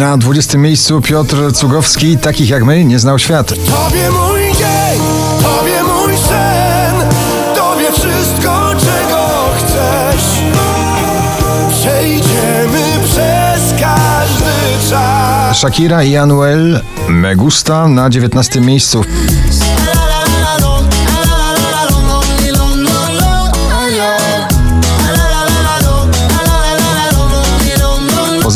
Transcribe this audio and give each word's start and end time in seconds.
Na 0.00 0.16
20 0.16 0.58
miejscu 0.58 1.00
Piotr 1.00 1.52
Cugowski, 1.52 2.18
takich 2.18 2.50
jak 2.50 2.64
my, 2.64 2.84
nie 2.84 2.98
znał 2.98 3.18
świat. 3.18 3.48
Tobie 3.48 4.10
mój 4.10 4.40
dzień, 4.40 5.00
Tobie 5.42 5.82
mój 5.82 6.16
sen, 6.16 6.94
Tobie 7.54 7.92
wszystko, 7.92 8.70
czego 8.80 9.28
chcesz. 9.58 10.24
Przejdziemy 11.80 12.82
przez 13.04 13.80
każdy 13.80 14.90
czas. 14.90 15.58
Shakira 15.58 16.02
i 16.02 16.16
Anuel, 16.16 16.80
Me 17.08 17.36
Gusta 17.36 17.88
na 17.88 18.10
19 18.10 18.60
miejscu. 18.60 19.04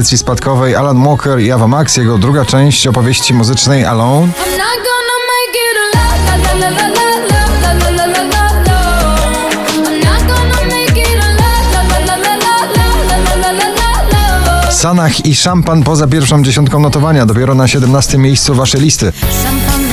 pozycji 0.00 0.18
spadkowej 0.18 0.76
Alan 0.76 1.04
Walker 1.04 1.40
i 1.40 1.52
Ava 1.52 1.68
Max, 1.68 1.96
jego 1.96 2.18
druga 2.18 2.44
część 2.44 2.86
opowieści 2.86 3.34
muzycznej 3.34 3.84
Alone. 3.84 4.28
Sanach 14.70 15.26
i 15.26 15.34
szampan 15.34 15.82
poza 15.82 16.06
pierwszą 16.06 16.42
dziesiątką 16.42 16.80
notowania, 16.80 17.26
dopiero 17.26 17.54
na 17.54 17.68
17 17.68 18.18
miejscu 18.18 18.54
waszej 18.54 18.80
listy. 18.80 19.12
Szampan 19.42 19.89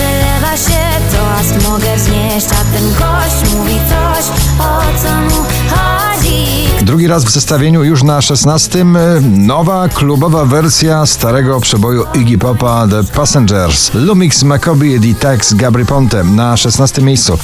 Drugi 7.08 7.16
raz 7.16 7.26
w 7.26 7.34
zestawieniu 7.34 7.84
już 7.84 8.04
na 8.04 8.22
16. 8.22 8.86
Nowa 9.22 9.90
klubowa 9.90 10.46
wersja 10.46 11.06
starego 11.06 11.60
przeboju 11.60 12.06
Iggy 12.14 12.38
Popa 12.38 12.88
The 12.88 13.04
Passengers. 13.04 13.94
Lumix 13.94 14.44
Maccoby 14.44 14.88
i 14.88 15.16
Tex 15.16 15.54
Gabry 15.54 15.86
Ponte 15.86 16.24
na 16.24 16.58
16 16.58 17.02
miejscu. 17.02 17.38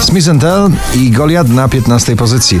Smith 0.00 0.26
Tell 0.40 0.70
i 0.94 1.10
Goliath 1.10 1.50
na 1.50 1.68
15 1.68 2.16
pozycji. 2.16 2.60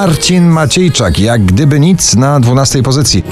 Marcin 0.00 0.48
Maciejczak, 0.48 1.18
jak 1.18 1.44
gdyby 1.44 1.80
nic 1.80 2.16
na 2.16 2.40
12 2.40 2.82
pozycji. 2.82 3.24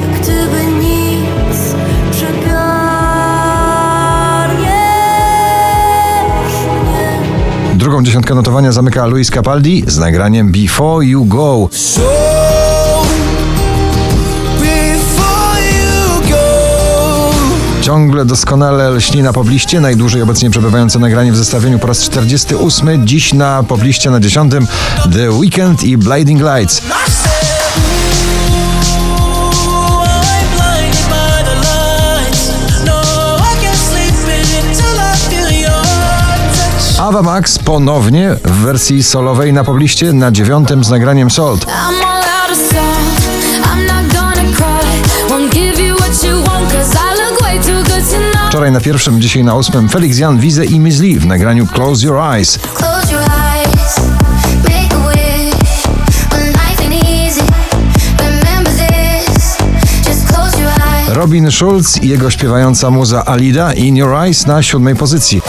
Drugą 7.75 8.03
dziesiątkę 8.03 8.35
notowania 8.35 8.73
zamyka 8.73 9.07
Luis 9.07 9.31
Capaldi 9.31 9.85
z 9.87 9.99
nagraniem 9.99 10.53
Before 10.53 11.07
You 11.07 11.25
Go. 11.25 11.69
Ciągle 17.99 18.25
doskonale 18.25 18.91
lśni 18.91 19.23
na 19.23 19.33
pobliście, 19.33 19.81
najdłużej 19.81 20.23
obecnie 20.23 20.51
przebywające 20.51 20.99
nagranie 20.99 21.33
w 21.33 21.37
zestawieniu 21.37 21.79
po 21.79 21.87
raz 21.87 22.01
48, 22.01 23.07
dziś 23.07 23.35
na 23.35 23.63
pobliście 23.63 24.11
na 24.11 24.21
10 24.21 24.53
The 25.13 25.31
Weekend 25.31 25.85
i 25.85 25.97
Blinding 25.97 26.41
Lights. 26.41 26.83
Ava 36.99 37.23
Max 37.23 37.59
ponownie 37.59 38.37
w 38.45 38.51
wersji 38.51 39.03
solowej 39.03 39.53
na 39.53 39.65
pobliście 39.65 40.13
na 40.13 40.31
dziewiątym 40.31 40.85
z 40.85 40.91
nagraniem 40.91 41.31
Salt. 41.31 41.67
Wczoraj 48.59 48.73
na 48.73 48.81
pierwszym, 48.81 49.21
dzisiaj 49.21 49.45
na 49.45 49.55
ósmym 49.55 49.89
Felix 49.89 50.19
Jan, 50.19 50.39
Wize 50.39 50.65
i 50.65 50.81
Lee 50.81 51.19
w 51.19 51.27
nagraniu 51.27 51.67
Close 51.67 52.07
Your 52.07 52.19
Eyes. 52.19 52.59
Close 52.75 53.13
your. 53.13 53.23
Robin 61.09 61.51
Schulz 61.51 62.03
i 62.03 62.09
jego 62.09 62.31
śpiewająca 62.31 62.91
muza 62.91 63.25
Alida 63.25 63.73
In 63.73 63.97
Your 63.97 64.15
Eyes 64.15 64.47
na 64.47 64.63
siódmej 64.63 64.97
pozycji. 64.97 65.43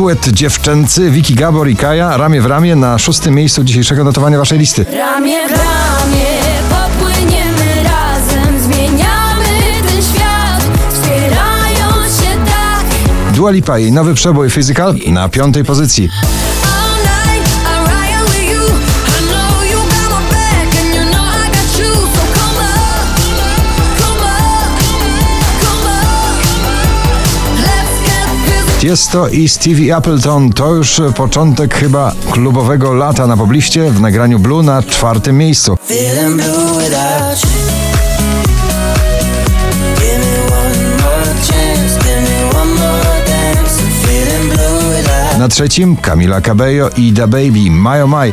Duet 0.00 0.28
dziewczęcy 0.28 1.10
Vicky 1.10 1.34
Gabor 1.34 1.68
i 1.68 1.76
Kaja 1.76 2.16
ramię 2.16 2.42
w 2.42 2.46
ramię 2.46 2.76
na 2.76 2.98
szóstym 2.98 3.34
miejscu 3.34 3.64
dzisiejszego 3.64 4.04
notowania 4.04 4.38
waszej 4.38 4.58
listy. 4.58 4.84
Ramię 4.84 5.48
w 5.48 5.50
ramię 5.50 6.26
popłyniemy 6.70 7.82
razem, 7.84 8.60
zmieniamy 8.60 9.44
ten 9.88 10.02
świat, 10.02 10.62
wspierając 10.92 12.16
się 12.16 12.46
tak. 12.46 12.86
Dua 13.34 13.50
Lipa 13.50 13.78
i 13.78 13.92
nowy 13.92 14.14
przebój 14.14 14.50
Physical 14.50 14.94
na 15.06 15.28
piątej 15.28 15.64
pozycji. 15.64 16.08
Tiesto 28.80 29.28
i 29.28 29.48
Stevie 29.48 29.96
Appleton 29.96 30.52
to 30.52 30.74
już 30.74 31.00
początek 31.16 31.74
chyba 31.74 32.12
klubowego 32.30 32.92
lata 32.92 33.26
na 33.26 33.36
pobliście 33.36 33.90
w 33.90 34.00
nagraniu 34.00 34.38
Blue 34.38 34.62
na 34.62 34.82
czwartym 34.82 35.38
miejscu. 35.38 35.78
Na 45.38 45.48
trzecim 45.48 45.96
Camila 45.96 46.40
Cabello 46.40 46.90
i 46.96 47.12
Da 47.12 47.26
Baby 47.26 47.70
My 47.70 48.02
Oh 48.02 48.06
My. 48.06 48.32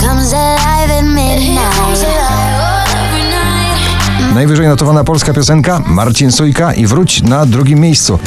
Comes 0.00 0.32
alive 0.32 0.90
at 0.90 1.04
midnight. 1.04 2.47
Najwyżej 4.38 4.68
notowana 4.68 5.04
polska 5.04 5.34
piosenka 5.34 5.82
Marcin 5.86 6.32
Sujka 6.32 6.74
i 6.74 6.86
Wróć 6.86 7.22
na 7.22 7.46
drugim 7.46 7.80
miejscu. 7.80 8.18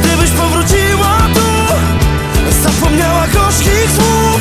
Gdybyś 0.00 0.30
powróciła 0.30 1.18
tu, 1.34 1.74
zapomniała 2.62 3.26
gorzkich 3.26 3.90
słów, 3.96 4.40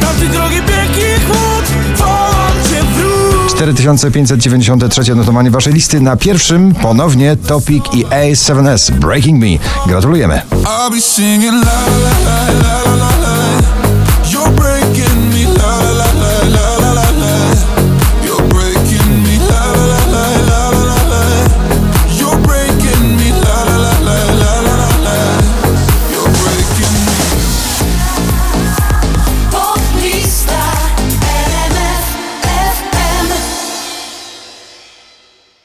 tamtej 0.00 0.28
drogi 0.28 0.56
pięknych 0.56 1.26
chłód, 1.26 1.64
wołam 1.96 2.52
cię 2.70 2.82
wróć. 2.82 3.54
4593 3.54 5.14
notowanie 5.14 5.50
waszej 5.50 5.72
listy 5.72 6.00
na 6.00 6.16
pierwszym 6.16 6.74
ponownie 6.74 7.36
Topic 7.36 7.84
i 7.92 8.04
A7S 8.04 8.90
Breaking 8.90 9.40
Me. 9.40 9.58
Gratulujemy. 9.86 10.42
I'll 10.50 10.90
be 10.90 11.00
singing 11.00 11.64
la 11.64 11.86
la 12.04 12.12
la 12.24 12.52
la 12.52 12.94
la 12.96 13.18
la 13.18 13.23